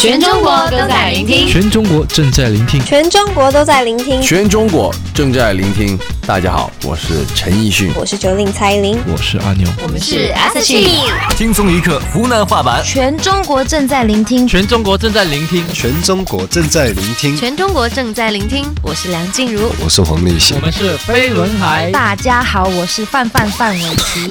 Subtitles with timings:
[0.00, 5.98] 全中国都在聆听，全中国正在聆听，全中国都在聆听，全中国正在聆听。
[6.26, 11.36] 大家好，我是陈奕迅，我是九令蔡依林，我是阿牛，我们是 S H。
[11.36, 18.64] 轻松一刻湖南话版，全中国正在聆听，全中国正在聆听，全中国正在聆听，全中国正在聆听。
[18.82, 21.90] 我是梁静茹，我是黄立行，我们是飞轮海。
[21.90, 24.30] 大家好，我是范范范玮琪。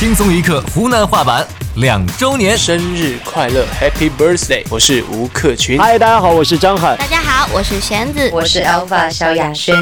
[0.00, 1.46] 轻松一刻湖南话版
[1.76, 4.64] 两周年生日快乐，Happy Birthday！
[4.70, 5.78] 我是吴克群。
[5.78, 6.96] 嗨，大家好，我是张翰。
[6.96, 9.78] 大家好，我是弦子，我是 Alpha 萧亚轩。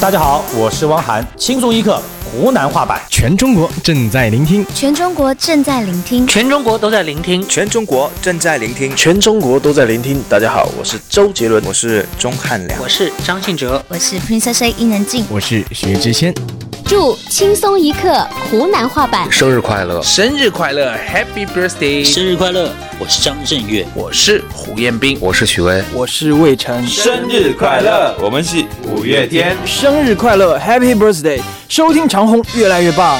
[0.00, 1.26] 大家好，我是汪涵。
[1.36, 2.00] 轻松一刻
[2.30, 10.22] 湖南话版，全中国正在聆听，全中国正在聆听，全中国都在聆听，全中国正在聆听，全中国都在聆听。
[10.28, 16.32] 大家好，我是周杰伦，我是钟汉良，我是张信哲，我是 Princess A 伊能静，我是薛之谦。
[16.90, 20.02] 祝轻松一刻湖南话版生日快乐！
[20.02, 22.04] 生日快乐，Happy Birthday！
[22.04, 22.68] 生日快乐！
[22.98, 26.84] 我是张震岳，我是胡彦斌，我是许巍，我是魏晨。
[26.88, 28.12] 生日快乐！
[28.20, 29.56] 我们是五月天。
[29.64, 31.40] 生日快乐，Happy Birthday！
[31.68, 33.16] 收听长虹越来越棒。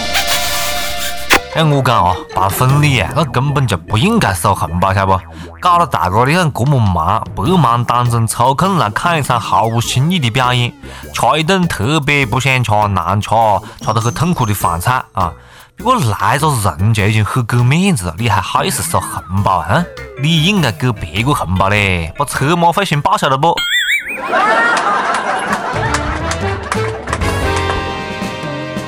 [1.54, 5.20] 哎，我讲哦，办婚礼啊，那根本就不应该收红包，晓得不？
[5.60, 10.72] 搞得大家你看这么忙，白忙当中抽空来看一场毫无新意的表演，
[11.12, 13.30] 吃一顿特别不想吃、难吃、
[13.80, 15.32] 吃得很痛苦的饭菜啊！
[15.76, 19.84] 别个来个人就已经很给面子了，你还好意思收红包啊？
[20.22, 23.56] 你应该给别个红包嘞，把车马费先报销了不？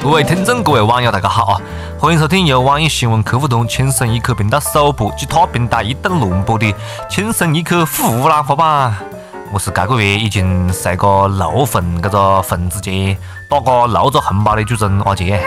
[0.03, 1.61] 各位听众，各位网友，大家好啊！
[1.97, 6.67] 欢迎收听由网易新闻客户端“轻松一刻”频道首播及他平台一档轮播的
[7.09, 8.91] 《轻松一刻湖南话版》。
[9.53, 13.17] 我是这个月已经随个六份这个份子钱
[13.49, 15.41] 打个六个红包的主持人阿杰。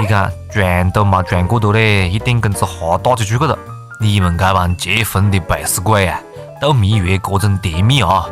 [0.00, 3.56] 你看赚都没赚过多嘞，一点工资哈打起去个了。
[4.00, 6.20] 你们这帮结婚的背死鬼啊，
[6.60, 8.26] 度蜜月各种甜蜜啊！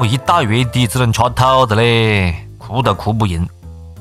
[0.00, 3.48] 我一到月底只能吃土的嘞，哭都哭不赢。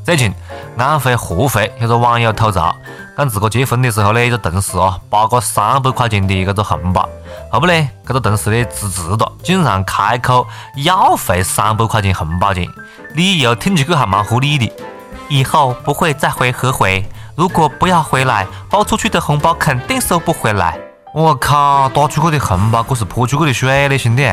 [0.08, 0.34] 最近，
[0.78, 2.74] 安徽合肥有个网友吐槽，
[3.18, 7.02] 讲自个结婚的时候呢，一个同事啊，包个三百块钱的这个红包，
[7.52, 12.66] 后不呢，这个同事呢辞职了，竟然开口要回三百块钱红包钱，
[13.16, 14.72] 理由听起去还蛮合理的。
[15.28, 20.80] 以后不会再回合肥，如果不要回来，包出去的红包肯定收不回来。
[21.14, 24.26] 我靠，打出去的红包可是泼出去的水嘞，兄弟！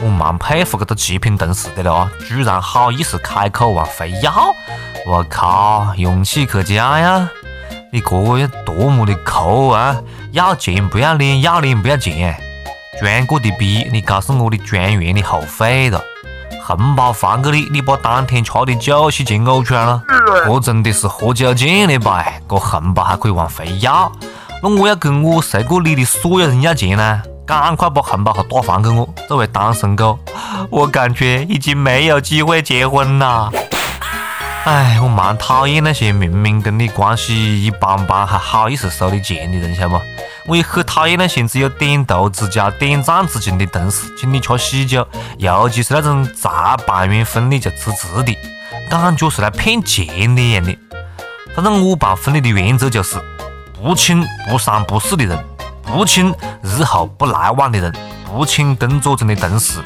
[0.00, 4.32] 我蛮佩服这个极品同事的了啊，居然好意思开口往回要。
[5.04, 7.28] 我靠，勇气可嘉呀！
[7.90, 10.00] 你这个要多么的抠啊！
[10.30, 12.36] 要钱不要脸，要脸不要钱。
[13.00, 16.00] 捐过的逼，你告诉我你捐完你后悔了。
[16.64, 20.02] 红包还给你，你把当天吃的酒席钱呕出来了，
[20.46, 22.24] 这真的是喝酒见的吧？
[22.48, 24.10] 这红包还可以往回要？
[24.62, 27.22] 那我要跟我睡过你的所有人要钱呢？
[27.44, 29.08] 赶快把红包和打还给我！
[29.26, 30.16] 作为单身狗，
[30.70, 33.50] 我感觉已经没有机会结婚了。
[34.64, 40.00] 哎，我蛮讨厌那些明明跟你关系一般般还好意思收你钱的人，晓得不？
[40.46, 45.04] 我也很讨厌那些只有点头之交、点赞之情的同事，请你吃喜酒，
[45.38, 48.38] 尤其是那种才办完婚礼就辞职的，
[48.88, 50.78] 感觉是来骗钱的一样的。
[51.56, 53.20] 反正我办婚礼的原则就是：
[53.82, 55.44] 不请不三不四的人，
[55.82, 57.92] 不请日后不来往的人，
[58.24, 59.80] 不请工作中的同事，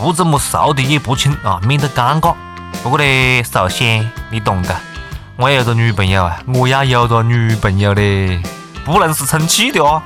[0.00, 2.34] 不怎么熟的也不请啊，免得尴尬。
[2.82, 4.74] 不过呢，首先你懂的，
[5.36, 8.40] 我有个女朋友啊，我要有个女朋友嘞，
[8.84, 10.00] 不能是充气的哦。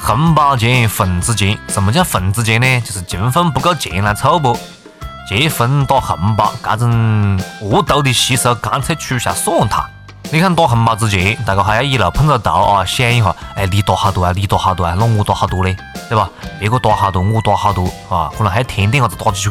[0.00, 2.80] 红包钱、份子钱，什么叫份子钱呢？
[2.80, 4.58] 就是情分不够钱来凑不。
[5.28, 9.90] 结婚打红包，这种恶毒的习俗干脆取消算了。
[10.30, 14.32] 你看打红包之前，大家还要一路碰着头啊，想一下，哎，你打好多啊？
[14.34, 14.94] 你打好多啊？
[14.98, 15.76] 那我打好多嘞，
[16.08, 16.30] 对吧？
[16.58, 19.50] 别个打好多，我打好多啊，可能还要添点啥子打起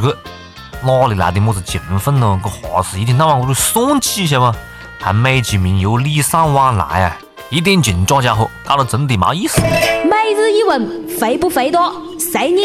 [0.84, 2.40] 哪里来的么子情分呢？
[2.42, 4.54] 这哈是一天到晚我都算计，晓得吗？
[5.00, 7.16] 还美其名曰礼尚往来啊，
[7.50, 9.60] 一点情假家伙，搞得真的没意思。
[9.60, 11.92] 每日一问，肥不肥多？
[12.18, 12.62] 随你。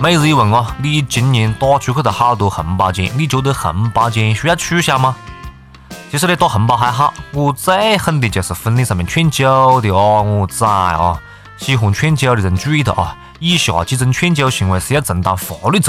[0.00, 5.16] 每日一问啊，你今年打出去了好多红包钱，你觉得红包钱需要取消吗？
[6.10, 11.20] 其实呢，打红包还好，我最恨的就是婚礼上面劝酒的啊，我崽啊！
[11.58, 15.86] 喜欢劝酒的人注意了啊，以下几种劝酒行为是要承担法律责。